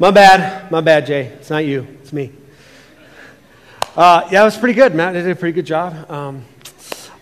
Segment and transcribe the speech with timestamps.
[0.00, 0.70] My bad.
[0.70, 1.26] My bad, Jay.
[1.26, 1.84] It's not you.
[2.02, 2.30] It's me.
[3.96, 4.94] Uh, yeah, it was pretty good.
[4.94, 6.08] Matt I did a pretty good job.
[6.08, 6.44] Um,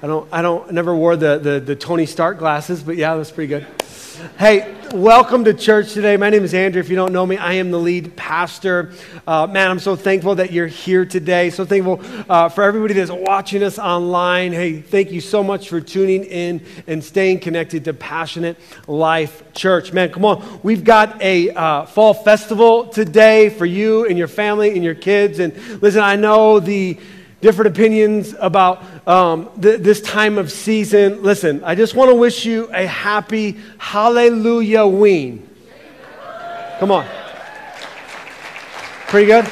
[0.03, 3.17] I don't, I don't, never wore the, the, the Tony Stark glasses, but yeah, it
[3.17, 3.67] was pretty good.
[4.38, 6.17] Hey, welcome to church today.
[6.17, 6.80] My name is Andrew.
[6.80, 8.92] If you don't know me, I am the lead pastor.
[9.26, 11.50] Uh, man, I'm so thankful that you're here today.
[11.50, 14.53] So thankful uh, for everybody that's watching us online.
[14.53, 18.56] Hey, thank you so much for tuning in and staying connected to Passionate
[18.87, 19.92] Life Church.
[19.92, 20.60] Man, come on.
[20.62, 25.41] We've got a uh, fall festival today for you and your family and your kids.
[25.41, 26.98] And listen, I know the
[27.40, 31.22] different opinions about um, th- this time of season.
[31.22, 35.48] Listen, I just want to wish you a happy Hallelujah Ween.
[36.78, 37.06] Come on.
[39.06, 39.48] Pretty good?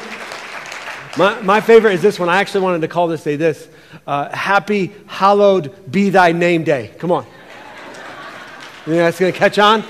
[1.17, 2.29] My, my favorite is this one.
[2.29, 3.69] I actually wanted to call this day this
[4.07, 6.91] uh, Happy Hallowed Be Thy Name Day.
[6.99, 7.25] Come on.
[8.87, 9.83] You think that's going to catch on?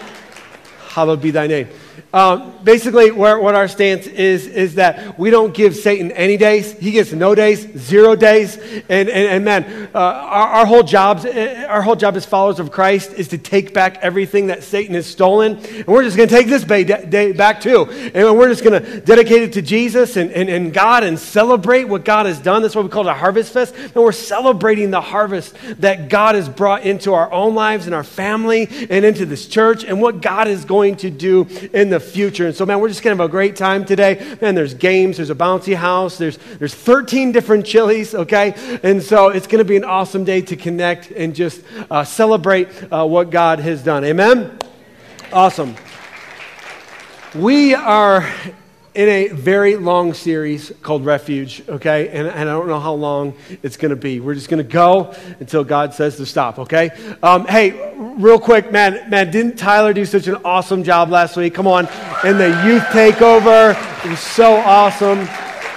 [0.90, 1.68] Hallowed be thy name.
[2.14, 6.70] Um, basically, where, what our stance is, is that we don't give Satan any days.
[6.70, 8.56] He gets no days, zero days.
[8.56, 12.70] And, and, and man, uh, our, our, whole jobs, our whole job as followers of
[12.70, 15.56] Christ is to take back everything that Satan has stolen.
[15.56, 17.91] And we're just going to take this day, day back too.
[17.91, 21.86] And we're just going to dedicate it to Jesus and, and, and God and celebrate
[21.86, 22.62] what God has done.
[22.62, 23.75] That's what we call it a harvest fest.
[23.75, 28.05] And we're celebrating the harvest that God has brought into our own lives and our
[28.05, 32.47] family and into this church and what God is going to do in the future.
[32.47, 34.36] And so, man, we're just going to have a great time today.
[34.41, 38.55] Man, there's games, there's a bouncy house, there's, there's 13 different chilies, okay?
[38.83, 42.69] And so it's going to be an awesome day to connect and just uh, celebrate
[42.92, 44.05] uh, what God has done.
[44.05, 44.58] Amen?
[45.32, 45.75] Awesome.
[47.34, 48.32] We are
[48.95, 52.09] in a very long series called Refuge, okay?
[52.09, 54.20] And, and I don't know how long it's going to be.
[54.20, 56.91] We're just going to go until God says to stop, okay?
[57.20, 61.55] Um, hey, real quick, man, man, didn't Tyler do such an awesome job last week?
[61.55, 61.89] Come on.
[62.25, 65.27] In the youth takeover, it was so awesome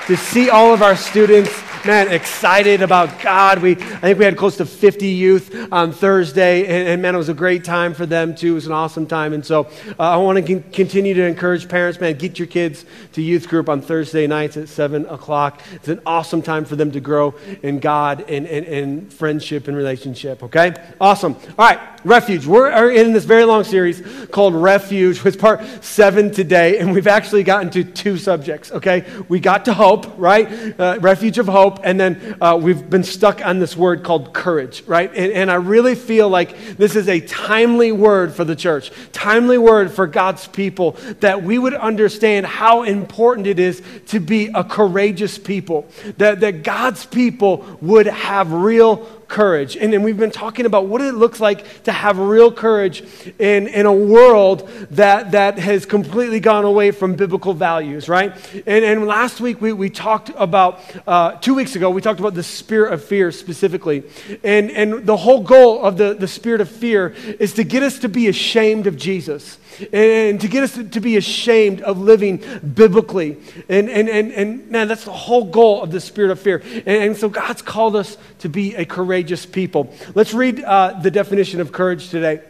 [0.05, 1.49] to see all of our students
[1.87, 3.61] man, excited about God.
[3.61, 7.17] We, I think we had close to 50 youth on Thursday, and, and man, it
[7.17, 8.51] was a great time for them too.
[8.51, 9.31] It was an awesome time.
[9.31, 12.83] And so uh, I want to con- continue to encourage parents, man, get your kids
[13.13, 15.61] to youth group on Thursday nights at 7 o'clock.
[15.71, 19.77] It's an awesome time for them to grow in God and, and, and friendship and
[19.77, 20.75] relationship, okay?
[20.99, 21.35] Awesome.
[21.57, 22.45] All right, Refuge.
[22.45, 27.43] We're in this very long series called Refuge, with part seven today, and we've actually
[27.43, 29.05] gotten to two subjects, okay?
[29.27, 30.79] We got to hope, right?
[30.79, 34.83] Uh, refuge of hope, and then uh, we've been stuck on this word called courage,
[34.83, 35.09] right?
[35.13, 39.57] And, and I really feel like this is a timely word for the church, timely
[39.57, 44.63] word for God's people, that we would understand how important it is to be a
[44.63, 49.75] courageous people, that, that God's people would have real courage.
[49.75, 53.03] And, and we've been talking about what it looks like to have real courage
[53.39, 58.33] in, in a world that, that has completely gone away from biblical values, right?
[58.65, 62.33] And, and last week we, we talked about, uh, two weeks ago, we talked about
[62.33, 64.03] the spirit of fear specifically.
[64.43, 67.09] And, and the whole goal of the, the spirit of fear
[67.39, 69.57] is to get us to be ashamed of Jesus
[69.93, 73.37] and to get us to be ashamed of living biblically.
[73.69, 76.61] And, and, and, and man, that's the whole goal of the spirit of fear.
[76.63, 79.93] And, and so God's called us to be a courageous people.
[80.15, 82.41] Let's read uh, the definition of courage today.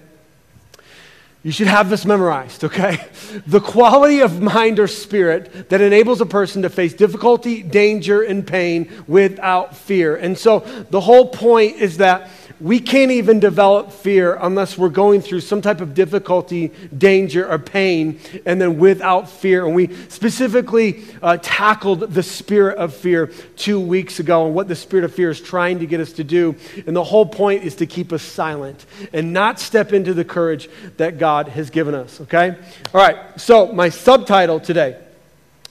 [1.43, 3.05] You should have this memorized, okay?
[3.47, 8.45] The quality of mind or spirit that enables a person to face difficulty, danger, and
[8.45, 10.15] pain without fear.
[10.15, 12.29] And so the whole point is that
[12.59, 17.59] we can't even develop fear unless we're going through some type of difficulty, danger, or
[17.59, 19.65] pain, and then without fear.
[19.65, 24.75] And we specifically uh, tackled the spirit of fear two weeks ago and what the
[24.75, 26.55] spirit of fear is trying to get us to do.
[26.87, 30.69] And the whole point is to keep us silent and not step into the courage
[30.97, 32.55] that God has given us, okay?
[32.93, 34.97] All right, so my subtitle today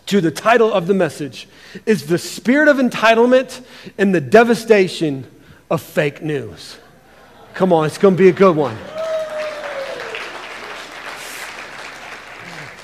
[0.06, 1.48] to the title of the message
[1.84, 3.64] is The Spirit of Entitlement
[3.98, 5.26] and the Devastation
[5.70, 6.76] of fake news.
[7.54, 8.76] Come on, it's going to be a good one.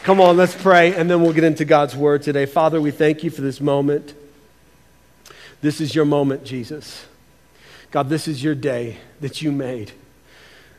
[0.03, 2.45] Come on, let's pray, and then we'll get into God's word today.
[2.45, 4.15] Father, we thank you for this moment.
[5.61, 7.07] This is your moment, Jesus.
[7.93, 9.93] God, this is your day that you made.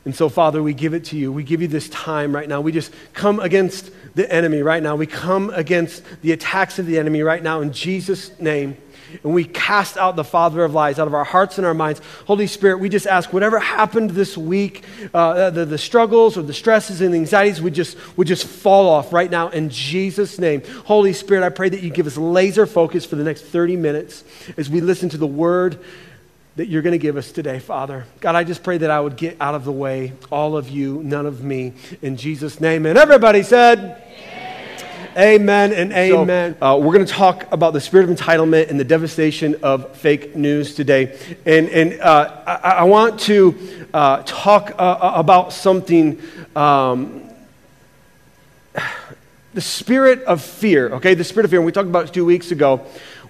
[0.04, 1.32] And so, Father, we give it to you.
[1.32, 2.60] We give you this time right now.
[2.60, 4.98] We just come against the enemy right now.
[4.98, 8.76] We come against the attacks of the enemy right now in Jesus' name
[9.24, 12.02] and we cast out the father of lies out of our hearts and our minds.
[12.26, 14.84] Holy Spirit, we just ask whatever happened this week,
[15.14, 18.90] uh, the, the struggles or the stresses and the anxieties would just, would just fall
[18.90, 20.64] off right now in Jesus' name.
[20.86, 24.24] Holy Spirit, I pray that you give us laser focus for the next 30 minutes
[24.58, 25.80] as we listen to the word
[26.56, 28.06] that you're going to give us today, Father.
[28.20, 31.02] God, I just pray that I would get out of the way, all of you,
[31.04, 32.86] none of me, in Jesus' name.
[32.86, 34.04] And everybody said,
[35.16, 36.56] Amen and amen.
[36.60, 39.96] So, uh, we're going to talk about the spirit of entitlement and the devastation of
[39.96, 41.16] fake news today.
[41.46, 46.20] And, and uh, I, I, want to uh, talk uh, uh, about something.
[46.56, 47.30] Um,
[49.54, 51.14] the spirit of fear, okay?
[51.14, 51.60] The spirit of fear.
[51.60, 52.78] And we talked about it two weeks ago.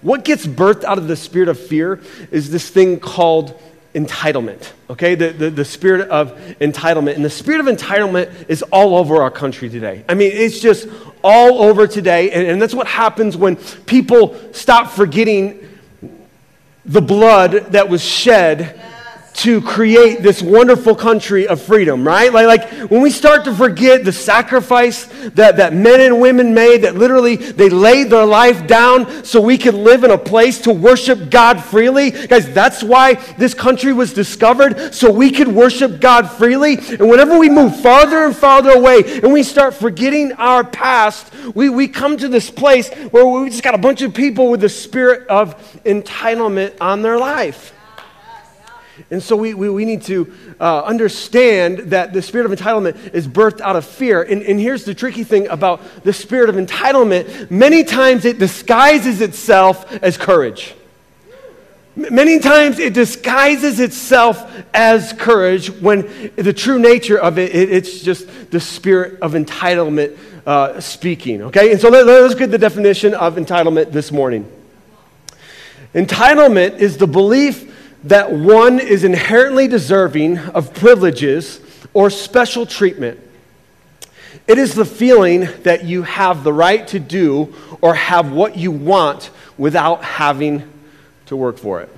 [0.00, 3.60] What gets birthed out of the spirit of fear is this thing called
[3.94, 5.14] entitlement, okay?
[5.14, 7.14] The, the, the, spirit of entitlement.
[7.14, 10.04] And the spirit of entitlement is all over our country today.
[10.08, 10.88] I mean, it's just
[11.22, 12.30] all over today.
[12.32, 15.68] And, and that's what happens when people stop forgetting
[16.84, 18.80] the blood that was shed
[19.34, 22.32] to create this wonderful country of freedom, right?
[22.32, 26.82] Like, like when we start to forget the sacrifice that, that men and women made,
[26.82, 30.72] that literally they laid their life down so we could live in a place to
[30.72, 32.12] worship God freely.
[32.12, 36.78] Guys, that's why this country was discovered, so we could worship God freely.
[36.78, 41.68] And whenever we move farther and farther away and we start forgetting our past, we,
[41.68, 44.68] we come to this place where we just got a bunch of people with the
[44.68, 47.73] spirit of entitlement on their life.
[49.10, 53.26] And so we, we, we need to uh, understand that the spirit of entitlement is
[53.26, 54.22] birthed out of fear.
[54.22, 59.20] And, and here's the tricky thing about the spirit of entitlement many times it disguises
[59.20, 60.74] itself as courage.
[61.96, 68.00] Many times it disguises itself as courage when the true nature of it, it it's
[68.00, 71.42] just the spirit of entitlement uh, speaking.
[71.42, 71.70] Okay?
[71.70, 74.50] And so let, let's get the definition of entitlement this morning.
[75.94, 77.70] Entitlement is the belief
[78.04, 81.60] that one is inherently deserving of privileges
[81.94, 83.18] or special treatment.
[84.46, 88.70] It is the feeling that you have the right to do or have what you
[88.70, 90.70] want without having
[91.26, 91.96] to work for it.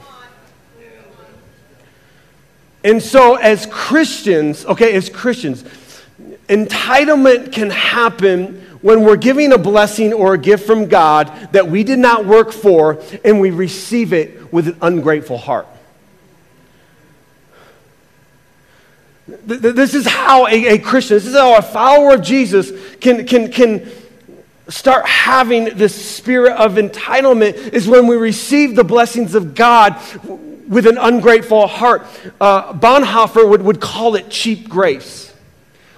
[2.85, 5.65] And so, as Christians, okay, as Christians,
[6.49, 11.83] entitlement can happen when we're giving a blessing or a gift from God that we
[11.83, 15.67] did not work for and we receive it with an ungrateful heart.
[19.29, 22.71] This is how a, a, Christian, this is how a follower of Jesus
[23.01, 23.91] can, can, can
[24.69, 30.01] start having this spirit of entitlement, is when we receive the blessings of God
[30.69, 32.07] with an ungrateful heart.
[32.41, 35.33] Uh, Bonhoeffer would, would call it cheap grace.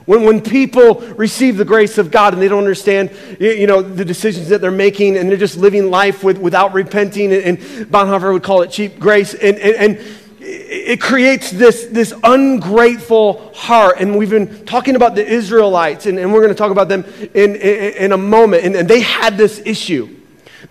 [0.07, 4.07] When, when people receive the grace of God and they don't understand you know, the
[4.07, 7.59] decisions that they're making and they're just living life with, without repenting, and, and
[7.89, 9.35] Bonhoeffer would call it cheap grace.
[9.35, 13.97] And, and, and it creates this, this ungrateful heart.
[13.99, 17.05] And we've been talking about the Israelites, and, and we're going to talk about them
[17.35, 18.65] in, in, in a moment.
[18.65, 20.17] And, and they had this issue.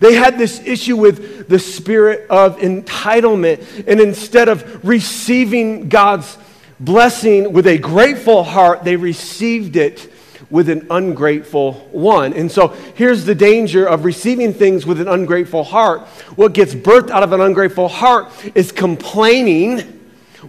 [0.00, 3.86] They had this issue with the spirit of entitlement.
[3.86, 6.36] And instead of receiving God's
[6.80, 10.12] blessing with a grateful heart, they received it
[10.50, 12.32] with an ungrateful one.
[12.32, 16.00] And so here's the danger of receiving things with an ungrateful heart.
[16.36, 19.80] What gets birthed out of an ungrateful heart is complaining,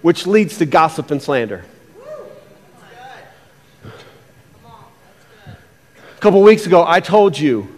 [0.01, 1.65] which leads to gossip and slander.
[3.83, 7.75] A couple weeks ago, I told you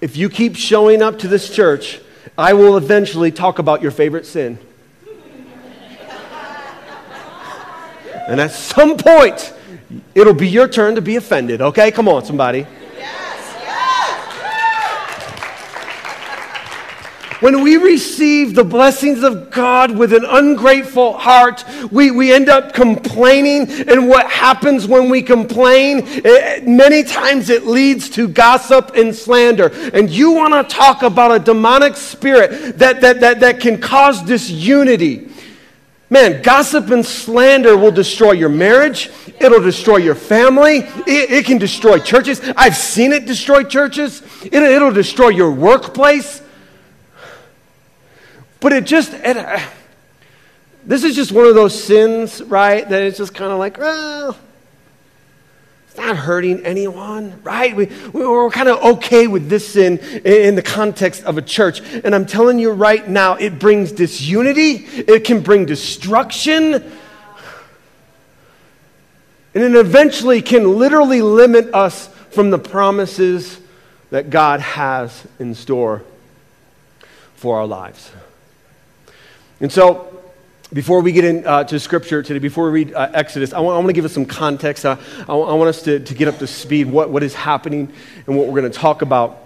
[0.00, 2.00] if you keep showing up to this church,
[2.36, 4.58] I will eventually talk about your favorite sin.
[8.26, 9.52] And at some point,
[10.14, 11.90] it'll be your turn to be offended, okay?
[11.90, 12.66] Come on, somebody.
[17.42, 22.72] When we receive the blessings of God with an ungrateful heart, we, we end up
[22.72, 23.68] complaining.
[23.88, 26.02] And what happens when we complain?
[26.04, 29.72] It, many times it leads to gossip and slander.
[29.92, 34.22] And you want to talk about a demonic spirit that, that, that, that can cause
[34.22, 35.31] disunity.
[36.12, 39.08] Man, gossip and slander will destroy your marriage.
[39.40, 40.80] It'll destroy your family.
[41.06, 42.38] It, it can destroy churches.
[42.54, 44.20] I've seen it destroy churches.
[44.44, 46.42] It, it'll destroy your workplace.
[48.60, 49.58] But it just, it, uh,
[50.84, 52.86] this is just one of those sins, right?
[52.86, 54.36] That it's just kind of like, well,
[55.92, 57.76] it's not hurting anyone, right?
[57.76, 61.82] We, we're kind of okay with this sin in the context of a church.
[61.82, 66.72] And I'm telling you right now, it brings disunity, it can bring destruction,
[69.52, 73.60] and it eventually can literally limit us from the promises
[74.08, 76.02] that God has in store
[77.34, 78.10] for our lives.
[79.60, 80.21] And so,
[80.72, 83.92] before we get into uh, scripture today, before we read uh, Exodus, I want, to
[83.92, 84.86] give us some context.
[84.86, 84.96] Uh,
[85.28, 87.92] I, I, want us to, to get up to speed what, what is happening
[88.26, 89.38] and what we're going to talk about.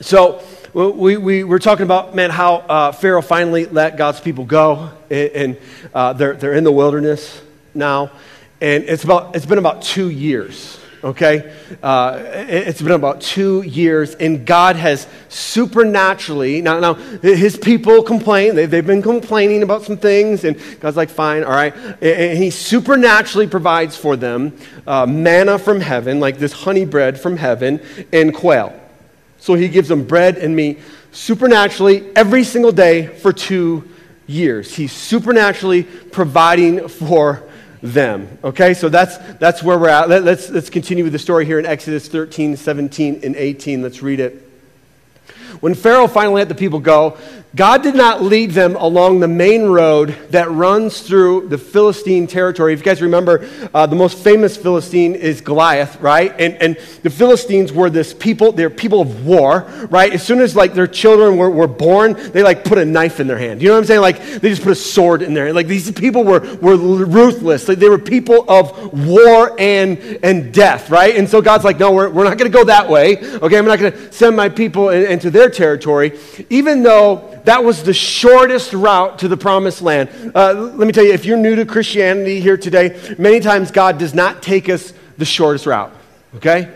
[0.00, 0.42] So,
[0.74, 5.30] we, we were talking about, man, how uh, Pharaoh finally let God's people go, and,
[5.30, 5.56] and
[5.94, 7.40] uh, they're, they're in the wilderness
[7.74, 8.10] now.
[8.60, 11.54] And it's, about, it's been about two years, okay?
[11.82, 18.54] Uh, it's been about two years, and God has supernaturally, now, now his people complain,
[18.54, 21.74] they, they've been complaining about some things, and God's like, fine, all right.
[22.02, 27.36] And he supernaturally provides for them uh, manna from heaven, like this honey bread from
[27.36, 27.80] heaven,
[28.12, 28.78] and quail.
[29.38, 30.80] So he gives them bread and meat
[31.12, 33.88] supernaturally every single day for two
[34.26, 34.74] years.
[34.74, 37.44] He's supernaturally providing for
[37.82, 38.38] them.
[38.42, 40.08] Okay, so that's, that's where we're at.
[40.08, 43.82] Let, let's, let's continue with the story here in Exodus 13, 17, and 18.
[43.82, 44.42] Let's read it.
[45.60, 47.16] When Pharaoh finally let the people go,
[47.56, 52.74] God did not lead them along the main road that runs through the Philistine territory.
[52.74, 56.38] If you guys remember, uh, the most famous Philistine is Goliath, right?
[56.38, 60.12] And, and the Philistines were this people, they're people of war, right?
[60.12, 63.26] As soon as like their children were, were born, they like put a knife in
[63.26, 63.62] their hand.
[63.62, 64.02] You know what I'm saying?
[64.02, 65.54] Like they just put a sword in there.
[65.54, 67.68] Like these people were, were ruthless.
[67.68, 71.16] Like, they were people of war and, and death, right?
[71.16, 73.16] And so God's like, no, we're, we're not going to go that way.
[73.16, 76.18] Okay, I'm not going to send my people in, into their territory,
[76.50, 80.32] even though that was the shortest route to the promised land.
[80.34, 83.98] Uh, let me tell you, if you're new to Christianity here today, many times God
[83.98, 85.92] does not take us the shortest route,
[86.34, 86.68] okay?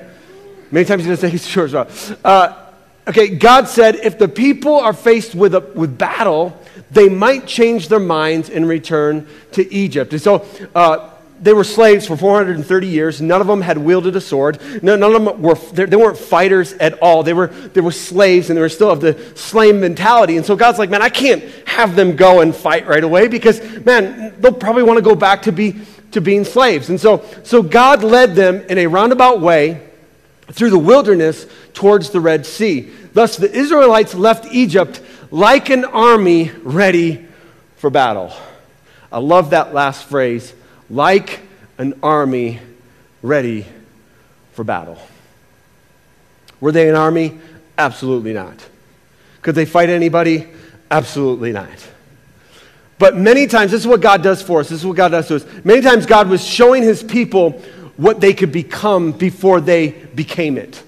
[0.71, 2.19] Many times He doesn't take us the shortest route.
[2.25, 2.67] Uh,
[3.09, 6.57] okay, God said if the people are faced with, a, with battle,
[6.93, 10.13] they might change their minds and return to Egypt.
[10.13, 13.21] And so, uh, they were slaves for 430 years.
[13.23, 14.61] None of them had wielded a sword.
[14.83, 17.23] None of them were, they weren't fighters at all.
[17.23, 20.37] They were, they were slaves and they were still of the slave mentality.
[20.37, 23.61] And so God's like, man, I can't have them go and fight right away because,
[23.87, 25.81] man, they'll probably want to go back to, be,
[26.11, 26.91] to being slaves.
[26.91, 29.89] And so, so God led them in a roundabout way
[30.53, 32.91] through the wilderness towards the Red Sea.
[33.15, 37.27] Thus, the Israelites left Egypt like an army ready
[37.77, 38.31] for battle.
[39.11, 40.53] I love that last phrase
[40.91, 41.41] like
[41.79, 42.61] an army
[43.23, 43.65] ready
[44.53, 44.99] for battle.
[46.61, 47.39] Were they an army?
[47.79, 48.55] Absolutely not.
[49.41, 50.49] Could they fight anybody?
[50.91, 51.69] Absolutely not.
[52.99, 54.69] But many times, this is what God does for us.
[54.69, 55.47] This is what God does to us.
[55.65, 57.53] Many times, God was showing his people
[57.97, 60.83] what they could become before they became it.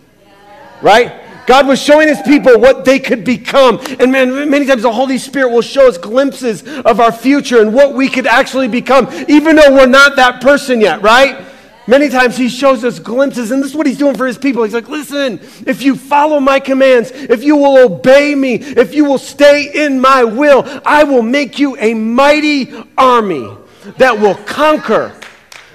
[0.83, 1.22] Right?
[1.47, 3.81] God was showing his people what they could become.
[3.99, 7.75] And man, many times the Holy Spirit will show us glimpses of our future and
[7.75, 11.47] what we could actually become, even though we're not that person yet, right?
[11.89, 14.63] Many times he shows us glimpses, and this is what he's doing for his people.
[14.63, 19.05] He's like, listen, if you follow my commands, if you will obey me, if you
[19.05, 23.51] will stay in my will, I will make you a mighty army
[23.99, 25.13] that will conquer,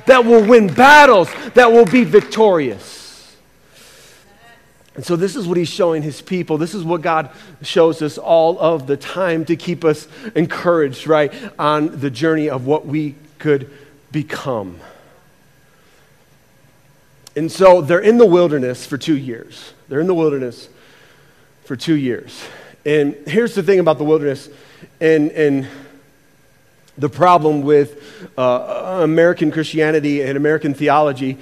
[0.05, 2.96] that will win battles, that will be victorious.
[4.97, 6.57] And so, this is what he's showing his people.
[6.57, 7.29] This is what God
[7.61, 12.65] shows us all of the time to keep us encouraged, right, on the journey of
[12.65, 13.69] what we could
[14.11, 14.79] become.
[17.35, 19.71] And so, they're in the wilderness for two years.
[19.87, 20.67] They're in the wilderness
[21.63, 22.43] for two years.
[22.83, 24.49] And here's the thing about the wilderness
[24.99, 25.67] and, and
[26.97, 31.37] the problem with uh, American Christianity and American theology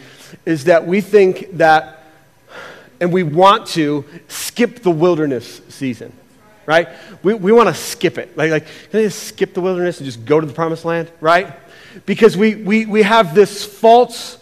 [0.46, 1.95] is that we think that
[3.00, 6.14] and we want to skip the wilderness season,
[6.66, 6.90] right?
[7.24, 8.38] We, we want to skip it.
[8.38, 11.12] Like, like, can I just skip the wilderness and just go to the promised land,
[11.20, 11.54] right?
[12.06, 14.40] Because we, we, we have this false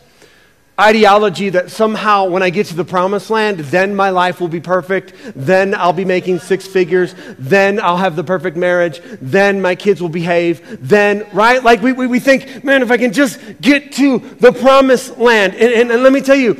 [0.79, 4.59] ideology that somehow when I get to the promised land, then my life will be
[4.59, 5.13] perfect.
[5.35, 7.13] Then I'll be making six figures.
[7.37, 8.99] Then I'll have the perfect marriage.
[9.21, 10.79] Then my kids will behave.
[10.87, 11.63] Then, right?
[11.63, 15.53] Like we, we, we think, man, if I can just get to the promised land.
[15.53, 16.59] And, and, and let me tell you,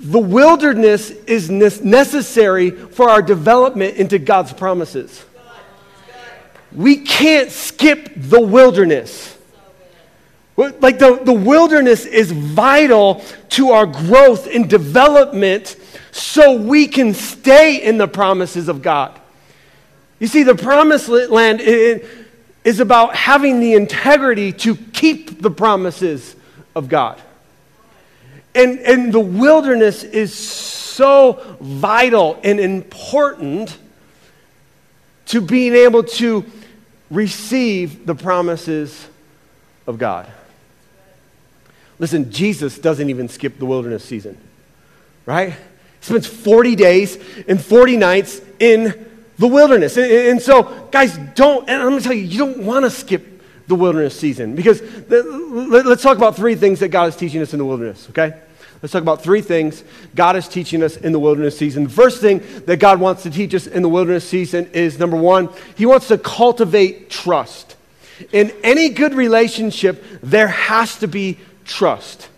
[0.00, 5.24] the wilderness is necessary for our development into God's promises.
[6.72, 9.36] We can't skip the wilderness.
[10.56, 15.76] Like the, the wilderness is vital to our growth and development
[16.12, 19.20] so we can stay in the promises of God.
[20.18, 26.36] You see, the promised land is about having the integrity to keep the promises
[26.74, 27.20] of God.
[28.54, 33.76] And, and the wilderness is so vital and important
[35.26, 36.44] to being able to
[37.10, 39.06] receive the promises
[39.86, 40.30] of God.
[41.98, 44.36] Listen, Jesus doesn't even skip the wilderness season,
[45.26, 45.50] right?
[45.52, 45.56] He
[46.00, 49.06] spends 40 days and 40 nights in
[49.38, 49.96] the wilderness.
[49.96, 52.90] And, and so, guys, don't, and I'm going to tell you, you don't want to
[52.90, 53.29] skip
[53.70, 54.54] the wilderness season.
[54.54, 58.34] Because let's talk about three things that God is teaching us in the wilderness, okay?
[58.82, 59.82] Let's talk about three things
[60.14, 61.84] God is teaching us in the wilderness season.
[61.84, 65.16] The first thing that God wants to teach us in the wilderness season is number
[65.16, 67.76] one, He wants to cultivate trust.
[68.32, 72.28] In any good relationship, there has to be trust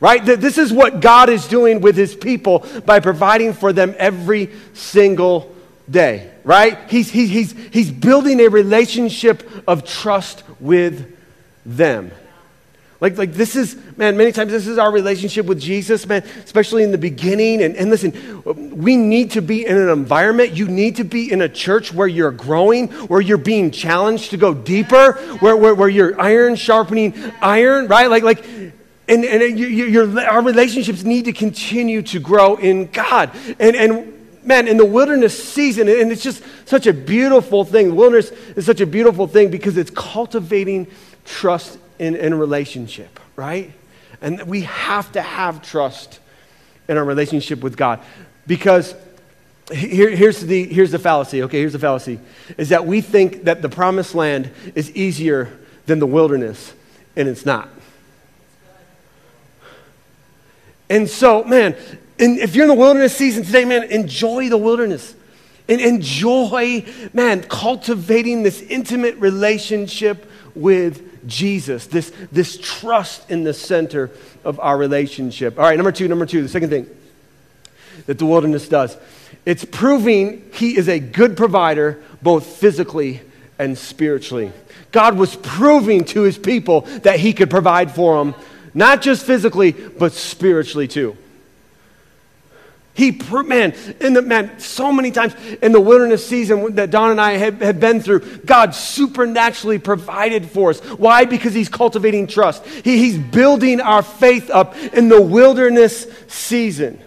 [0.00, 0.24] right?
[0.24, 5.54] This is what God is doing with his people by providing for them every single
[5.90, 6.78] day, right?
[6.88, 11.18] He's, he's, he's, he's building a relationship of trust with
[11.66, 12.12] them.
[13.00, 16.84] Like, like this is, man, many times this is our relationship with Jesus, man, especially
[16.84, 17.62] in the beginning.
[17.62, 21.42] And, and listen, we need to be in an environment, you need to be in
[21.42, 25.88] a church where you're growing, where you're being challenged to go deeper, where, where, where
[25.88, 27.12] you're iron sharpening
[27.42, 28.08] iron, right?
[28.08, 28.44] Like, like,
[29.08, 33.30] and, and you, you, our relationships need to continue to grow in God.
[33.58, 34.15] And, and
[34.46, 37.88] man, in the wilderness season, and it's just such a beautiful thing.
[37.88, 40.86] The wilderness is such a beautiful thing because it's cultivating
[41.24, 43.72] trust in, in relationship, right?
[44.20, 46.20] And we have to have trust
[46.88, 48.00] in our relationship with God
[48.46, 48.94] because
[49.72, 51.58] here, here's, the, here's the fallacy, okay?
[51.58, 52.20] Here's the fallacy
[52.56, 56.72] is that we think that the promised land is easier than the wilderness,
[57.16, 57.68] and it's not.
[60.88, 61.76] And so, man,
[62.18, 65.14] and if you're in the wilderness season today, man, enjoy the wilderness.
[65.68, 74.10] And enjoy, man, cultivating this intimate relationship with Jesus, this, this trust in the center
[74.44, 75.58] of our relationship.
[75.58, 76.86] All right, number two, number two, the second thing
[78.06, 78.96] that the wilderness does
[79.44, 83.20] it's proving he is a good provider, both physically
[83.58, 84.52] and spiritually.
[84.90, 88.34] God was proving to his people that he could provide for them,
[88.74, 91.16] not just physically, but spiritually too.
[92.96, 97.20] He, man, in the, man, so many times in the wilderness season that Don and
[97.20, 100.80] I have, have been through, God supernaturally provided for us.
[100.80, 101.26] Why?
[101.26, 102.64] Because He's cultivating trust.
[102.64, 106.98] He, he's building our faith up in the wilderness season.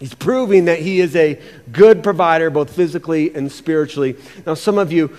[0.00, 1.40] He's proving that He is a
[1.70, 4.16] good provider, both physically and spiritually.
[4.44, 5.16] Now, some of you,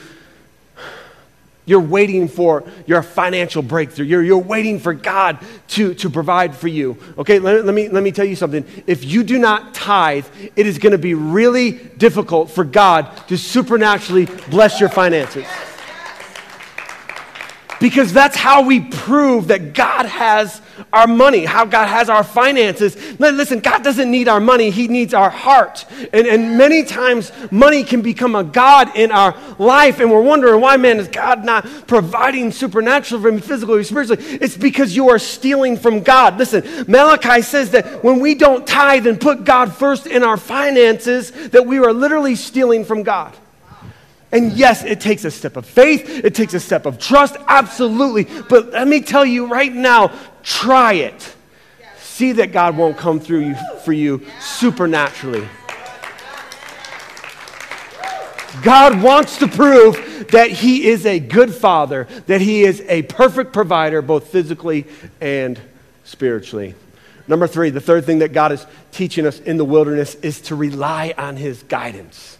[1.65, 4.05] you're waiting for your financial breakthrough.
[4.05, 6.97] You're, you're waiting for God to, to provide for you.
[7.17, 8.65] Okay, let, let, me, let me tell you something.
[8.85, 10.25] If you do not tithe,
[10.55, 15.45] it is going to be really difficult for God to supernaturally bless your finances.
[17.79, 20.61] Because that's how we prove that God has
[20.95, 22.95] our money, how God has our finances.
[23.19, 25.85] Listen, God doesn't need our money, He needs our heart.
[26.13, 30.61] And, and many times, money can become a God in our life, and we're wondering
[30.61, 34.23] why, man, is God not providing supernatural for me physically or spiritually?
[34.25, 36.37] It's because you are stealing from God.
[36.37, 41.31] Listen, Malachi says that when we don't tithe and put God first in our finances,
[41.49, 43.35] that we are literally stealing from God.
[44.31, 48.25] And yes, it takes a step of faith, it takes a step of trust, absolutely.
[48.49, 50.11] But let me tell you right now
[50.45, 51.35] try it.
[51.97, 55.45] See that God won't come through you, for you supernaturally.
[58.63, 63.51] God wants to prove that He is a good father, that He is a perfect
[63.51, 64.85] provider, both physically
[65.19, 65.59] and
[66.05, 66.73] spiritually.
[67.27, 70.55] Number three, the third thing that God is teaching us in the wilderness is to
[70.55, 72.37] rely on His guidance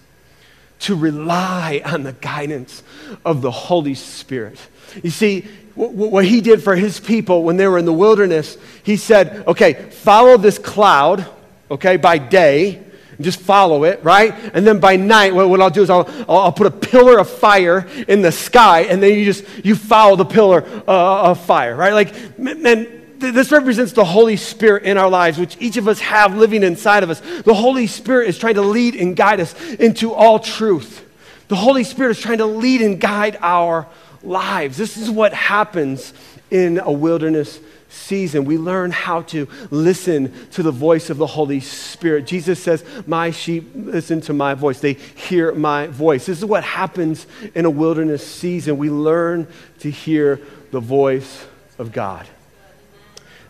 [0.86, 2.84] to rely on the guidance
[3.24, 4.60] of the Holy Spirit.
[5.02, 8.96] You see, what he did for his people when they were in the wilderness, he
[8.96, 11.26] said, okay, follow this cloud,
[11.70, 12.82] okay, by day,
[13.22, 14.34] just follow it, right?
[14.54, 17.88] And then by night, what, I'll do is I'll, I'll put a pillar of fire
[18.08, 21.94] in the sky, and then you just, you follow the pillar uh, of fire, right?
[21.94, 26.38] Like, man, this represents the Holy Spirit in our lives, which each of us have
[26.38, 27.22] living inside of us.
[27.42, 31.02] The Holy Spirit is trying to lead and guide us into all truth.
[31.48, 33.88] The Holy Spirit is trying to lead and guide our
[34.26, 34.78] lives.
[34.78, 36.14] This is what happens
[36.52, 37.60] in a wilderness
[37.90, 38.46] season.
[38.46, 42.28] We learn how to listen to the voice of the Holy Spirit.
[42.28, 46.26] Jesus says, My sheep listen to my voice, they hear my voice.
[46.26, 48.78] This is what happens in a wilderness season.
[48.78, 49.48] We learn
[49.80, 50.40] to hear
[50.72, 51.46] the voice
[51.78, 52.28] of God.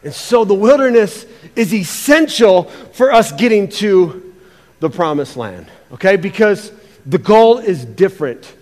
[0.04, 4.34] And so the wilderness is essential for us getting to
[4.80, 6.16] the promised land, okay?
[6.16, 6.72] Because
[7.08, 8.54] the goal is different,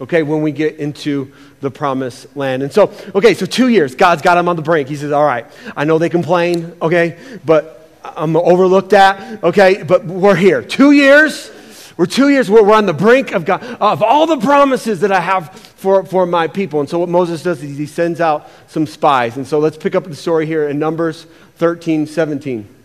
[0.00, 2.62] okay, when we get into the promised land.
[2.62, 4.88] And so, okay, so two years, God's got them on the brink.
[4.88, 10.04] He says, All right, I know they complain, okay, but I'm overlooked at, okay, but
[10.04, 10.62] we're here.
[10.62, 11.50] Two years,
[11.96, 15.12] we're two years, we're, we're on the brink of God, of all the promises that
[15.12, 16.80] I have for, for my people.
[16.80, 19.36] And so what Moses does is he sends out some spies.
[19.36, 21.24] And so let's pick up the story here in Numbers
[21.56, 22.76] 13, 17.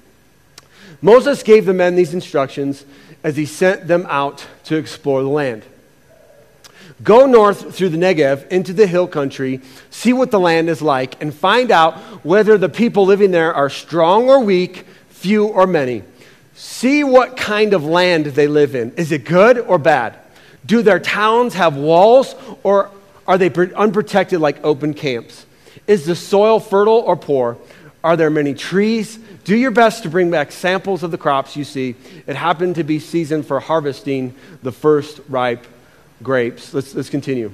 [1.02, 2.86] Moses gave the men these instructions
[3.24, 5.64] as he sent them out to explore the land.
[7.04, 11.22] Go north through the Negev into the hill country, see what the land is like,
[11.22, 16.04] and find out whether the people living there are strong or weak, few or many.
[16.56, 18.92] See what kind of land they live in.
[18.92, 20.18] Is it good or bad?
[20.66, 22.90] Do their towns have walls or
[23.28, 25.46] are they unprotected like open camps?
[25.88, 27.58] Is the soil fertile or poor?
[28.04, 29.18] Are there many trees?
[29.44, 31.96] Do your best to bring back samples of the crops you see.
[32.28, 35.66] It happened to be season for harvesting the first ripe
[36.24, 36.74] grapes.
[36.74, 37.52] Let's, let's continue.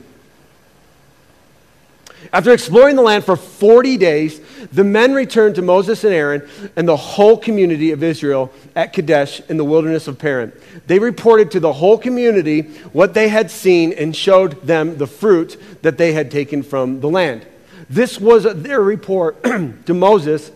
[2.34, 6.88] After exploring the land for 40 days, the men returned to Moses and Aaron and
[6.88, 10.52] the whole community of Israel at Kadesh in the wilderness of Paran.
[10.86, 15.58] They reported to the whole community what they had seen and showed them the fruit
[15.82, 17.46] that they had taken from the land.
[17.90, 19.42] This was their report
[19.86, 20.52] to Moses.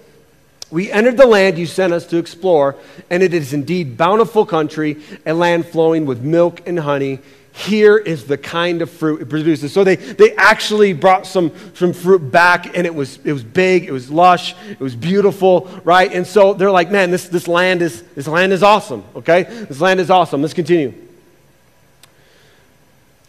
[0.70, 2.76] We entered the land you sent us to explore,
[3.10, 7.20] and it is indeed bountiful country, a land flowing with milk and honey
[7.56, 9.72] here is the kind of fruit it produces.
[9.72, 13.86] So they, they actually brought some, some fruit back, and it was, it was big,
[13.86, 16.12] it was lush, it was beautiful, right?
[16.12, 19.44] And so they're like, man, this, this, land is, this land is awesome, okay?
[19.44, 20.42] This land is awesome.
[20.42, 20.96] Let's continue.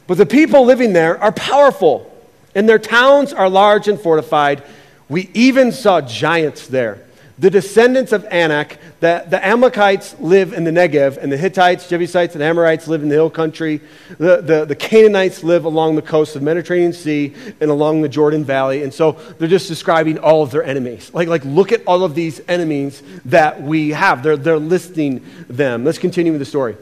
[0.07, 2.11] But the people living there are powerful,
[2.55, 4.63] and their towns are large and fortified.
[5.11, 7.05] We even saw giants there
[7.45, 12.35] the descendants of Anak, the, the Amalekites live in the Negev, and the Hittites, Jebusites,
[12.35, 13.83] and Amorites live in the hill country.
[14.17, 18.09] The, the, the Canaanites live along the coast of the Mediterranean Sea and along the
[18.09, 18.83] Jordan Valley.
[18.83, 21.13] And so they're just describing all of their enemies.
[21.13, 24.23] Like, like look at all of these enemies that we have.
[24.23, 25.85] They're, they're listing them.
[25.85, 26.79] Let's continue with the story.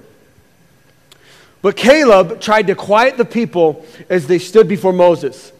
[1.60, 5.52] But Caleb tried to quiet the people as they stood before Moses.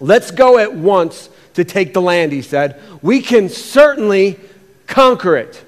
[0.00, 2.80] Let's go at once to take the land, he said.
[3.02, 4.38] We can certainly
[4.86, 5.64] conquer it.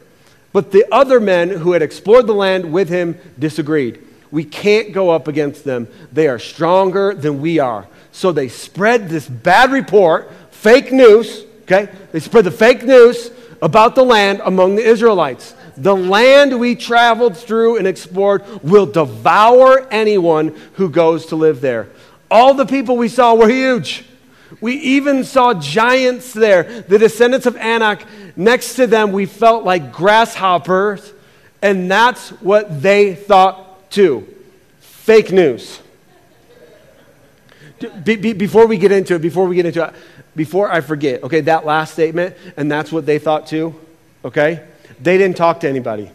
[0.53, 4.01] But the other men who had explored the land with him disagreed.
[4.31, 5.89] We can't go up against them.
[6.13, 7.89] They are stronger than we are.
[8.13, 11.89] So they spread this bad report, fake news, okay?
[12.13, 15.55] They spread the fake news about the land among the Israelites.
[15.77, 21.89] The land we traveled through and explored will devour anyone who goes to live there.
[22.31, 24.05] All the people we saw were huge.
[24.61, 28.05] We even saw giants there, the descendants of Anak.
[28.37, 31.13] Next to them, we felt like grasshoppers,
[31.63, 34.27] and that's what they thought too.
[34.81, 35.81] Fake news.
[38.05, 39.95] Be, be, before we get into it, before we get into it,
[40.37, 43.75] before I forget, okay, that last statement, and that's what they thought too,
[44.25, 44.67] okay?
[45.01, 46.11] They didn't talk to anybody.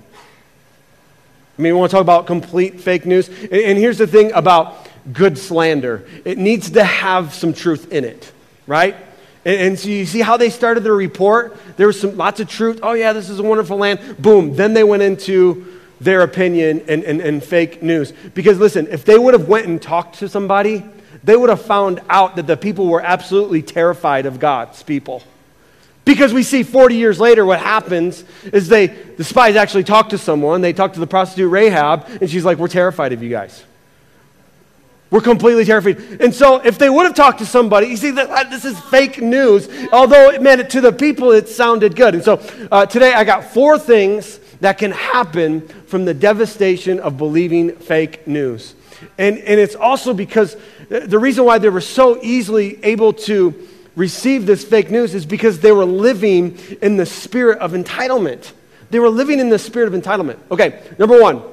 [1.58, 3.30] I mean, we want to talk about complete fake news.
[3.30, 4.76] And, and here's the thing about
[5.12, 8.32] good slander it needs to have some truth in it,
[8.68, 8.96] right?
[9.46, 11.56] And, and, so you see how they started their report?
[11.78, 12.80] There was some, lots of truth.
[12.82, 14.18] Oh, yeah, this is a wonderful land.
[14.18, 14.56] Boom.
[14.56, 18.12] Then they went into their opinion and, and, and fake news.
[18.34, 20.84] Because listen, if they would have went and talked to somebody,
[21.24, 25.22] they would have found out that the people were absolutely terrified of God's people.
[26.06, 30.20] Because we see 40 years later what happens is they, the spies actually talk to
[30.20, 30.62] someone.
[30.62, 33.64] They talk to the prostitute Rahab, and she's like, We're terrified of you guys.
[35.12, 36.00] We're completely terrified.
[36.20, 39.22] And so, if they would have talked to somebody, you see, that this is fake
[39.22, 39.70] news.
[39.92, 42.16] Although it meant to the people, it sounded good.
[42.16, 42.42] And so,
[42.72, 48.26] uh, today I got four things that can happen from the devastation of believing fake
[48.28, 48.74] news.
[49.18, 53.54] And, and it's also because uh, the reason why they were so easily able to
[53.96, 58.52] receive this fake news is because they were living in the spirit of entitlement.
[58.90, 60.40] They were living in the spirit of entitlement.
[60.52, 61.44] Okay, number one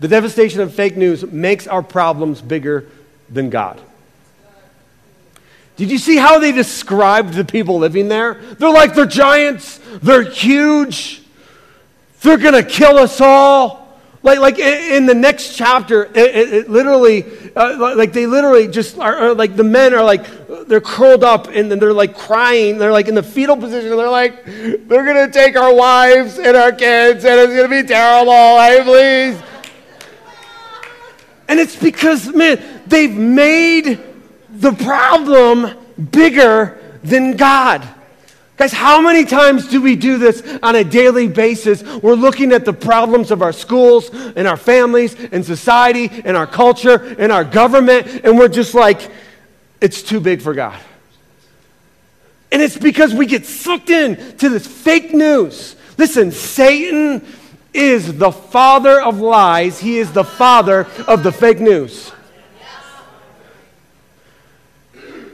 [0.00, 2.86] the devastation of fake news makes our problems bigger
[3.28, 3.80] than God.
[5.76, 8.34] Did you see how they described the people living there?
[8.34, 11.22] They're like, they're giants, they're huge,
[12.22, 13.80] they're gonna kill us all.
[14.22, 17.24] Like, like in the next chapter, it, it, it literally,
[17.56, 20.26] uh, like they literally just are, are, like the men are like,
[20.66, 22.76] they're curled up and they're like crying.
[22.76, 23.96] They're like in the fetal position.
[23.96, 28.58] They're like, they're to take our wives and our kids and it's to be terrible.
[28.58, 29.49] Hey, please.
[31.50, 33.98] And it's because, man, they've made
[34.50, 35.76] the problem
[36.12, 37.86] bigger than God.
[38.56, 41.82] Guys, how many times do we do this on a daily basis?
[41.82, 46.46] We're looking at the problems of our schools and our families and society and our
[46.46, 49.10] culture and our government, and we're just like,
[49.80, 50.78] it's too big for God.
[52.52, 55.74] And it's because we get sucked in to this fake news.
[55.98, 57.26] Listen, Satan
[57.72, 62.12] is the father of lies, he is the father of the fake news.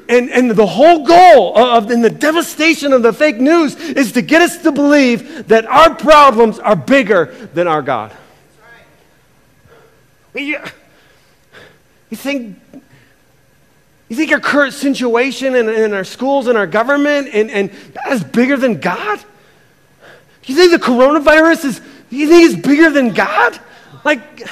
[0.09, 4.23] And, and the whole goal of and the devastation of the fake news is to
[4.23, 8.13] get us to believe that our problems are bigger than our God.
[10.33, 10.61] You,
[12.11, 12.61] you think
[14.09, 18.13] you think our current situation in, in our schools and our government and, and that
[18.13, 19.19] is bigger than God?
[20.45, 21.81] You think the coronavirus is
[22.17, 23.59] you think it's bigger than God?
[24.05, 24.47] Like,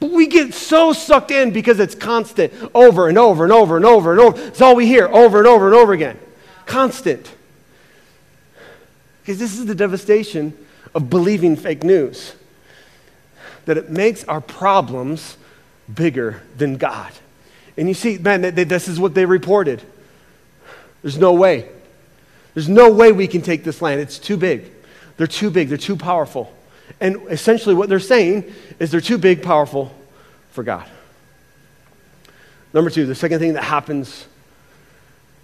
[0.00, 3.84] But we get so sucked in because it's constant over and over and over and
[3.84, 4.40] over and over.
[4.40, 6.18] It's all we hear over and over and over again.
[6.64, 7.30] Constant.
[9.20, 10.56] Because this is the devastation
[10.94, 12.34] of believing fake news
[13.66, 15.36] that it makes our problems
[15.92, 17.12] bigger than God.
[17.76, 19.82] And you see, man, they, they, this is what they reported.
[21.02, 21.68] There's no way.
[22.54, 24.00] There's no way we can take this land.
[24.00, 24.72] It's too big.
[25.20, 25.68] They're too big.
[25.68, 26.50] They're too powerful.
[26.98, 29.94] And essentially, what they're saying is they're too big, powerful
[30.52, 30.88] for God.
[32.72, 34.24] Number two, the second thing that happens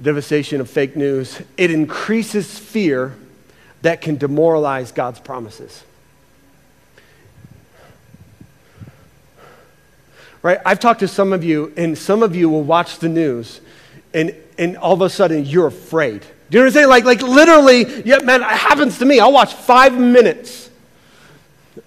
[0.00, 3.14] devastation of fake news, it increases fear
[3.82, 5.84] that can demoralize God's promises.
[10.40, 10.58] Right?
[10.64, 13.60] I've talked to some of you, and some of you will watch the news,
[14.14, 16.24] and, and all of a sudden you're afraid.
[16.50, 16.88] Do you know what I'm saying?
[16.88, 19.18] Like, like literally, yeah, man, it happens to me.
[19.18, 20.70] I'll watch five minutes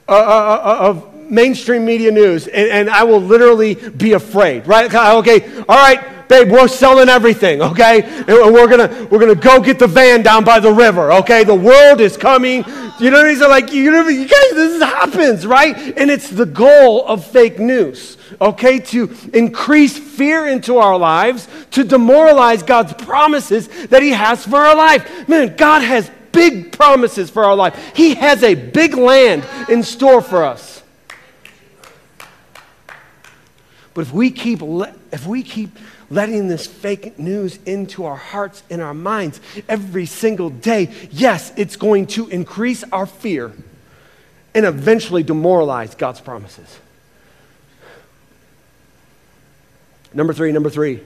[0.07, 4.93] uh, uh, uh, of mainstream media news, and, and I will literally be afraid, right?
[4.93, 8.03] Okay, all right, babe, we're selling everything, okay?
[8.03, 11.43] And we're gonna we're gonna go get the van down by the river, okay?
[11.43, 12.63] The world is coming.
[12.99, 15.75] You know, he's like, you know, you guys, this happens, right?
[15.97, 18.79] And it's the goal of fake news, okay?
[18.79, 24.75] To increase fear into our lives, to demoralize God's promises that He has for our
[24.75, 25.27] life.
[25.27, 27.91] Man, God has big promises for our life.
[27.95, 30.83] He has a big land in store for us.
[33.93, 34.61] But if we keep,
[35.11, 35.71] if we keep
[36.09, 41.75] letting this fake news into our hearts and our minds every single day, yes, it's
[41.75, 43.51] going to increase our fear
[44.55, 46.79] and eventually demoralize God's promises.
[50.13, 51.01] Number three, number three.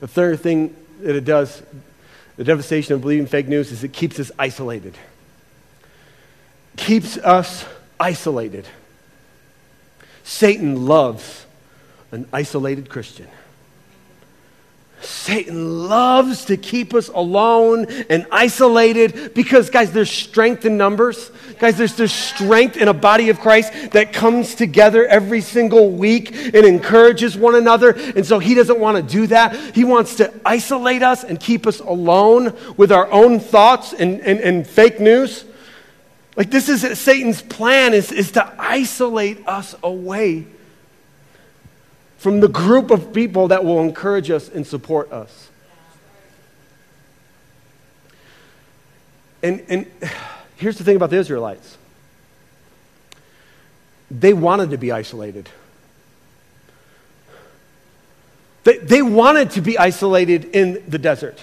[0.00, 1.62] The third thing that it does,
[2.36, 4.96] the devastation of believing fake news, is it keeps us isolated.
[6.76, 7.64] Keeps us
[8.00, 8.66] isolated.
[10.24, 11.46] Satan loves
[12.10, 13.28] an isolated Christian.
[15.04, 21.30] Satan loves to keep us alone and isolated because, guys, there's strength in numbers.
[21.58, 26.32] Guys, there's, there's strength in a body of Christ that comes together every single week
[26.34, 27.90] and encourages one another.
[27.90, 29.74] And so he doesn't want to do that.
[29.74, 34.40] He wants to isolate us and keep us alone with our own thoughts and, and,
[34.40, 35.44] and fake news.
[36.36, 40.46] Like, this is Satan's plan is, is to isolate us away
[42.22, 45.50] from the group of people that will encourage us and support us.
[49.42, 49.90] And, and
[50.54, 51.76] here's the thing about the Israelites
[54.08, 55.48] they wanted to be isolated.
[58.62, 61.42] They, they wanted to be isolated in the desert.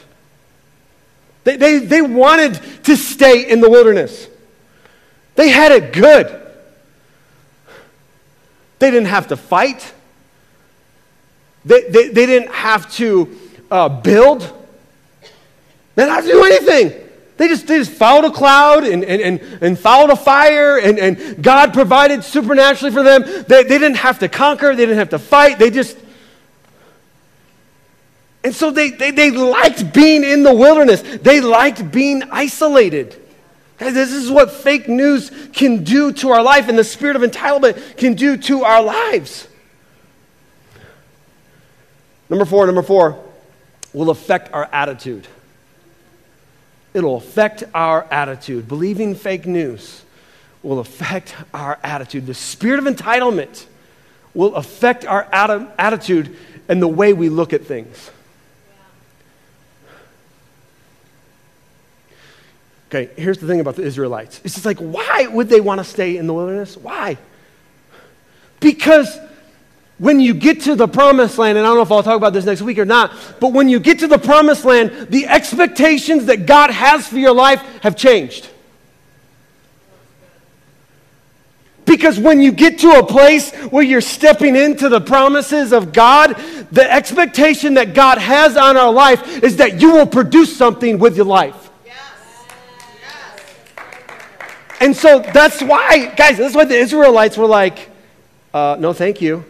[1.43, 2.53] They, they, they wanted
[2.85, 4.29] to stay in the wilderness.
[5.35, 6.27] They had it good.
[8.77, 9.93] They didn't have to fight.
[11.65, 13.37] They, they, they didn't have to
[13.69, 14.41] uh, build,
[15.95, 17.09] they didn't have to do anything.
[17.37, 20.99] They just, they just followed a cloud and, and, and, and followed a fire, and,
[20.99, 23.23] and God provided supernaturally for them.
[23.23, 25.57] They, they didn't have to conquer, they didn't have to fight.
[25.57, 25.97] They just.
[28.43, 33.15] And so they, they, they liked being in the wilderness, they liked being isolated.
[33.77, 37.21] Guys, this is what fake news can do to our life, and the spirit of
[37.21, 39.47] entitlement can do to our lives.
[42.29, 43.23] Number four, number four,
[43.93, 45.27] will affect our attitude.
[46.93, 48.67] It'll affect our attitude.
[48.67, 50.03] Believing fake news
[50.61, 52.27] will affect our attitude.
[52.27, 53.65] The spirit of entitlement
[54.33, 56.35] will affect our attitude
[56.67, 58.11] and the way we look at things.
[62.89, 64.41] Okay, here's the thing about the Israelites.
[64.43, 66.75] It's just like, why would they want to stay in the wilderness?
[66.75, 67.17] Why?
[68.59, 69.15] Because
[69.99, 72.31] when you get to the promised land, and I don't know if I'll talk about
[72.31, 76.25] this next week or not, but when you get to the promised land, the expectations
[76.25, 78.49] that God has for your life have changed.
[81.83, 86.37] Because when you get to a place where you're stepping into the promises of God,
[86.71, 91.17] the expectation that God has on our life is that you will produce something with
[91.17, 91.69] your life.
[94.79, 97.89] And so that's why, guys, that's why the Israelites were like,
[98.53, 99.43] uh, no, thank you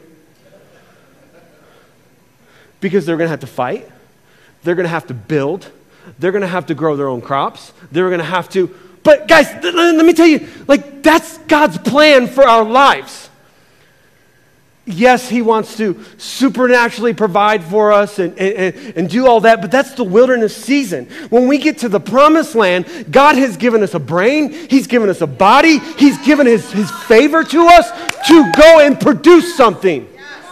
[2.81, 3.89] because they're going to have to fight,
[4.63, 5.69] they're going to have to build,
[6.17, 8.73] they're going to have to grow their own crops, they're going to have to.
[9.03, 13.29] But guys, th- let me tell you, like, that's God's plan for our lives.
[14.85, 19.71] yes, He wants to supernaturally provide for us and, and, and do all that, but
[19.71, 21.05] that's the wilderness season.
[21.29, 25.09] When we get to the promised land, God has given us a brain, He's given
[25.09, 27.89] us a body, He's given His, his favor to us
[28.27, 30.07] to go and produce something,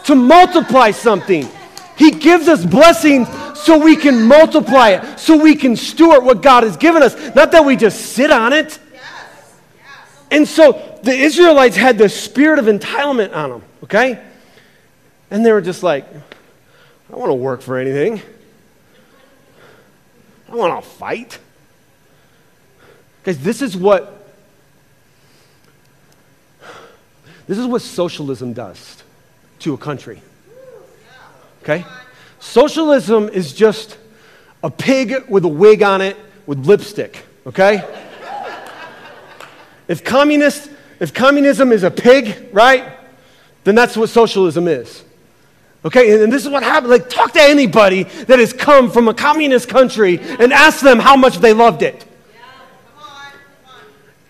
[0.06, 1.50] to multiply something.
[1.98, 6.64] He gives us blessings so we can multiply it, so we can steward what God
[6.64, 8.80] has given us, not that we just sit on it.
[10.30, 14.22] And so the Israelites had the spirit of entitlement on them, okay?
[15.32, 18.22] And they were just like, I don't want to work for anything.
[20.48, 21.40] I don't want to fight.
[23.24, 24.14] Guys, this is what
[27.48, 29.04] this is what socialism does
[29.60, 30.22] to a country.
[31.68, 31.86] Okay?
[32.40, 33.98] Socialism is just
[34.64, 37.84] a pig with a wig on it with lipstick, okay?
[39.90, 42.98] if communist if communism is a pig, right?
[43.66, 45.04] Then that's what socialism is.
[45.86, 46.90] Okay, and this is what happened.
[46.90, 51.16] Like, talk to anybody that has come from a communist country and ask them how
[51.16, 52.04] much they loved it.
[52.34, 52.40] Yeah,
[52.98, 53.08] come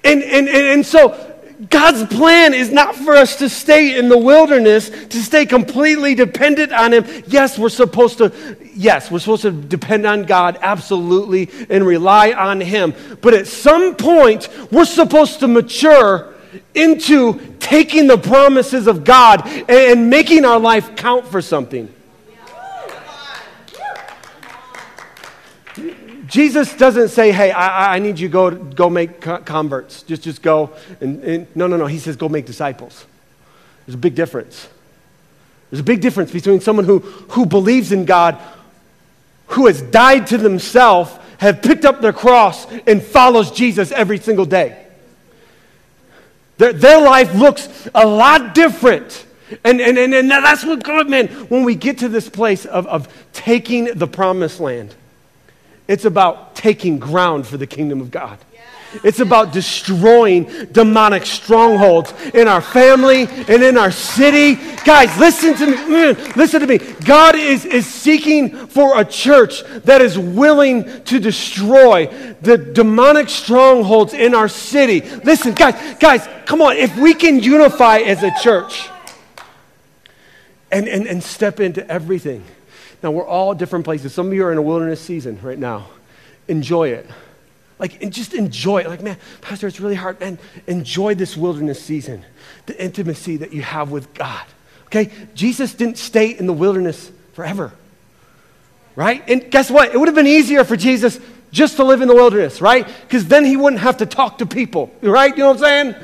[0.04, 1.37] And, and, and, and so,
[1.70, 6.72] God's plan is not for us to stay in the wilderness, to stay completely dependent
[6.72, 7.06] on Him.
[7.26, 8.32] Yes, we're supposed to,
[8.76, 12.94] yes, we're supposed to depend on God, absolutely, and rely on Him.
[13.22, 16.36] But at some point, we're supposed to mature
[16.76, 21.92] into taking the promises of God and, making our life count for something.
[26.28, 30.04] Jesus doesn't say, hey, I, I need you to go, go make converts.
[30.04, 30.72] Just, just go.
[31.00, 31.86] And, and, no, no, no.
[31.86, 33.06] He says, go make disciples.
[33.86, 34.68] There's a big difference.
[35.70, 38.38] There's a big difference between someone who, who believes in God,
[39.48, 44.46] who has died to themselves, have picked up their cross, and follows Jesus every single
[44.46, 44.86] day.
[46.58, 49.26] Their, their life looks a lot different.
[49.64, 52.86] And, and, and, and that's what God meant when we get to this place of,
[52.88, 54.94] of taking the promised land.
[55.88, 58.40] It's about taking ground for the kingdom of God.
[59.04, 64.56] It's about destroying demonic strongholds in our family and in our city.
[64.86, 65.74] Guys, listen to me.
[65.76, 66.78] Mm, listen to me.
[67.06, 72.08] God is, is seeking for a church that is willing to destroy
[72.42, 75.02] the demonic strongholds in our city.
[75.02, 76.78] Listen, guys, guys, come on.
[76.78, 78.90] If we can unify as a church
[80.72, 82.44] and, and, and step into everything.
[83.08, 84.14] Now, we're all different places.
[84.14, 85.88] Some of you are in a wilderness season right now.
[86.50, 87.10] Enjoy it.
[87.80, 88.88] Like, and just enjoy it.
[88.88, 90.20] Like, man, Pastor, it's really hard.
[90.20, 92.26] Man, enjoy this wilderness season,
[92.66, 94.44] the intimacy that you have with God.
[94.88, 95.10] Okay?
[95.34, 97.72] Jesus didn't stay in the wilderness forever.
[98.98, 99.24] Right?
[99.30, 99.94] And guess what?
[99.94, 101.18] It would have been easier for Jesus
[101.54, 102.86] just to live in the wilderness, right?
[103.04, 105.32] Because then he wouldn't have to talk to people, right?
[105.32, 105.96] You know what I'm saying?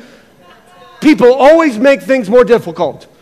[1.01, 3.12] People always make things more difficult.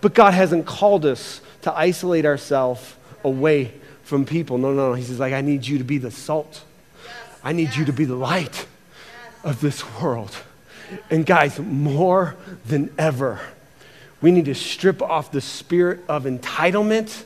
[0.00, 3.72] But God hasn't called us to isolate ourselves away
[4.04, 4.58] from people.
[4.58, 4.94] No, no, no.
[4.94, 6.62] He says, like, I need you to be the salt.
[7.42, 8.66] I need you to be the light
[9.44, 10.34] of this world.
[11.10, 13.40] And guys, more than ever,
[14.20, 17.24] we need to strip off the spirit of entitlement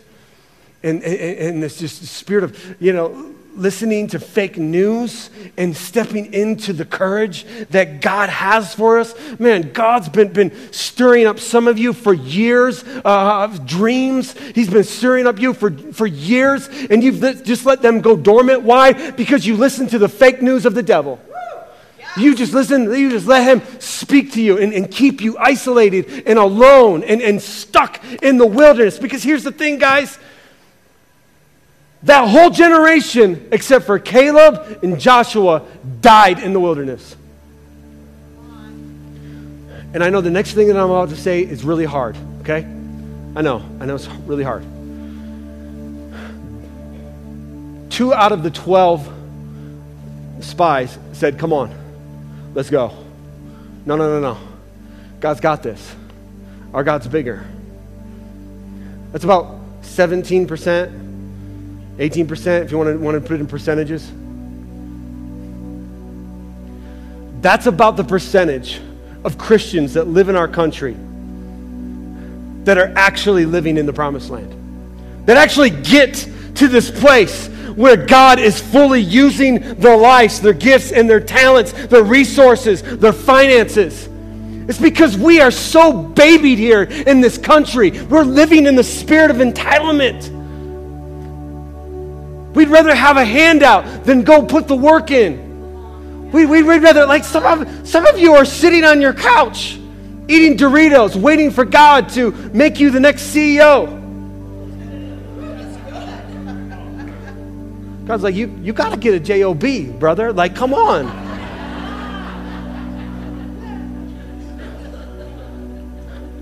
[0.82, 6.32] and, and, and this just spirit of, you know, listening to fake news and stepping
[6.32, 9.14] into the courage that God has for us.
[9.38, 14.38] Man, God's been, been stirring up some of you for years uh, of dreams.
[14.54, 18.62] He's been stirring up you for, for years, and you've just let them go dormant.
[18.62, 19.10] Why?
[19.10, 21.20] Because you listen to the fake news of the devil.
[22.16, 26.24] You just listen, you just let him speak to you and, and keep you isolated
[26.26, 28.98] and alone and, and stuck in the wilderness.
[28.98, 30.18] Because here's the thing, guys
[32.04, 35.62] that whole generation, except for Caleb and Joshua,
[36.00, 37.16] died in the wilderness.
[39.94, 42.66] And I know the next thing that I'm about to say is really hard, okay?
[43.36, 44.64] I know, I know it's really hard.
[47.90, 49.12] Two out of the 12
[50.40, 51.72] spies said, Come on,
[52.54, 52.96] let's go.
[53.84, 54.38] No, no, no, no.
[55.20, 55.94] God's got this.
[56.72, 57.44] Our God's bigger.
[59.12, 61.12] That's about 17%.
[61.98, 64.11] 18% if you want to, want to put it in percentages.
[67.40, 68.81] That's about the percentage
[69.24, 70.96] of Christians that live in our country
[72.64, 75.27] that are actually living in the promised land.
[75.27, 76.14] That actually get
[76.56, 81.73] to this place where God is fully using their lives, their gifts, and their talents,
[81.73, 84.08] their resources, their finances.
[84.69, 87.90] It's because we are so babied here in this country.
[88.02, 90.41] We're living in the spirit of entitlement.
[92.55, 96.31] We'd rather have a handout than go put the work in.
[96.33, 99.79] We, we'd rather, like some of, some of you are sitting on your couch
[100.29, 104.00] eating Doritos, waiting for God to make you the next CEO.
[108.07, 110.33] God's like, you, you got to get a job, brother.
[110.33, 111.07] Like, come on.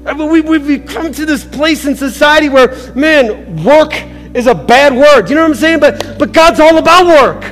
[0.07, 3.93] I mean, we, we've come to this place in society where, man, work
[4.35, 5.29] is a bad word.
[5.29, 5.81] You know what I'm saying?
[5.81, 7.43] But, but God's all about work.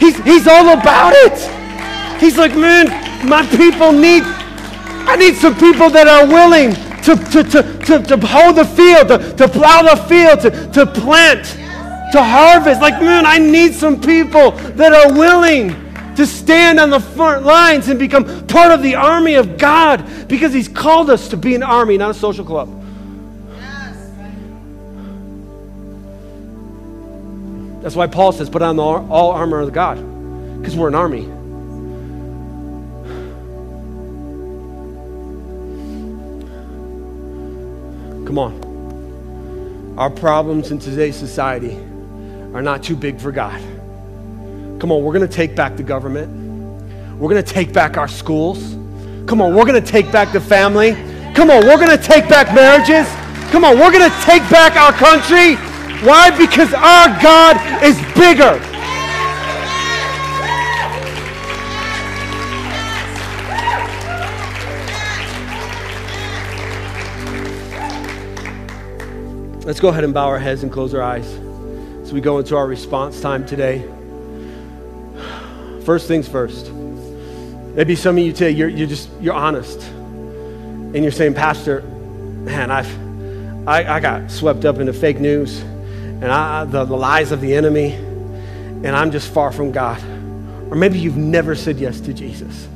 [0.00, 2.20] He's, he's all about it.
[2.20, 2.88] He's like, man,
[3.28, 6.74] my people need, I need some people that are willing
[7.04, 10.86] to, to, to, to, to hoe the field, to, to plow the field, to, to
[10.86, 11.44] plant,
[12.12, 12.80] to harvest.
[12.80, 15.80] Like, man, I need some people that are willing
[16.16, 20.52] to stand on the front lines and become part of the army of God because
[20.52, 22.83] He's called us to be an army, not a social club.
[27.84, 29.96] That's why Paul says, put on the, all armor of God
[30.58, 31.24] because we're an army.
[38.26, 39.94] Come on.
[39.98, 41.76] Our problems in today's society
[42.54, 43.60] are not too big for God.
[44.80, 46.30] Come on, we're going to take back the government.
[47.18, 48.62] We're going to take back our schools.
[49.26, 50.92] Come on, we're going to take back the family.
[51.34, 53.06] Come on, we're going to take back marriages.
[53.52, 55.58] Come on, we're going to take back our country.
[56.04, 56.36] Why?
[56.36, 58.60] Because our God is bigger.
[69.64, 71.26] Let's go ahead and bow our heads and close our eyes
[72.02, 73.82] as we go into our response time today.
[75.86, 76.70] First things first.
[76.70, 79.80] Maybe some of you today, you're, you're just, you're honest.
[79.80, 85.64] And you're saying, Pastor, man, I've, I, I got swept up into fake news
[86.24, 90.02] and I, the, the lies of the enemy, and I'm just far from God.
[90.70, 92.66] Or maybe you've never said yes to Jesus.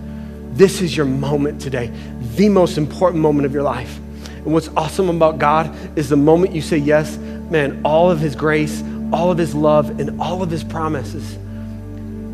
[0.53, 1.91] This is your moment today,
[2.35, 3.97] the most important moment of your life.
[4.35, 8.37] And what's awesome about God is the moment you say yes, man, all of His
[8.37, 8.83] grace,
[9.15, 11.39] all of His love, and all of His promises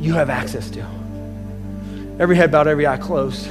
[0.01, 0.81] you have access to.
[2.19, 3.47] Every head bowed, every eye closed.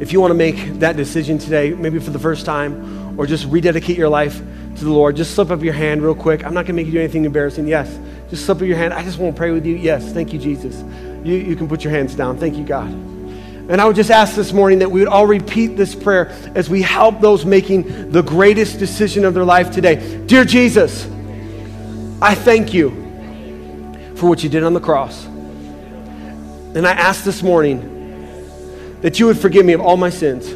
[0.00, 3.46] If you want to make that decision today, maybe for the first time, or just
[3.46, 4.42] rededicate your life
[4.78, 6.44] to the Lord, just slip up your hand real quick.
[6.44, 7.66] I'm not going to make you do anything embarrassing.
[7.66, 7.98] Yes,
[8.30, 8.94] just slip up your hand.
[8.94, 9.76] I just want to pray with you.
[9.76, 10.82] Yes, thank you, Jesus.
[11.24, 12.38] You, you can put your hands down.
[12.38, 12.88] Thank you, God.
[12.88, 16.70] And I would just ask this morning that we would all repeat this prayer as
[16.70, 20.24] we help those making the greatest decision of their life today.
[20.26, 21.06] Dear Jesus,
[22.22, 22.90] I thank you
[24.14, 25.26] for what you did on the cross.
[25.26, 27.96] And I ask this morning
[29.02, 30.48] that you would forgive me of all my sins,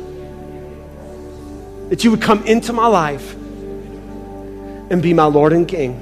[1.90, 3.36] that you would come into my life
[4.92, 5.94] and be my Lord and King.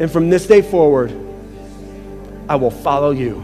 [0.00, 1.10] And from this day forward,
[2.48, 3.36] I will follow you.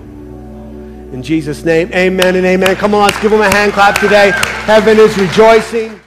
[1.12, 2.76] In Jesus' name, amen and amen.
[2.76, 4.32] Come on, let's give them a hand clap today.
[4.64, 6.00] Heaven is rejoicing.